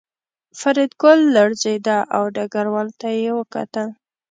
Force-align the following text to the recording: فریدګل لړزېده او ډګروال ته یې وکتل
فریدګل 0.59 1.19
لړزېده 1.35 1.97
او 2.15 2.23
ډګروال 2.35 2.89
ته 2.99 3.07
یې 3.21 3.31
وکتل 3.39 3.87